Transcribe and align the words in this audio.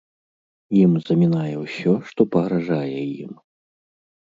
Ім 0.83 0.91
замінае 1.09 1.51
ўсё, 1.65 1.93
што 2.09 2.21
пагражае 2.37 2.99
ім. 3.23 3.33